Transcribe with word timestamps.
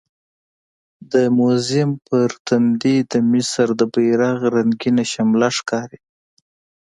د 1.11 1.13
موزیم 1.39 1.91
په 2.07 2.17
تندي 2.47 2.97
د 3.11 3.13
مصر 3.31 3.67
د 3.79 3.81
بیرغ 3.93 4.37
رنګینه 4.55 5.03
شمله 5.13 5.47
ښکاري. 5.57 5.99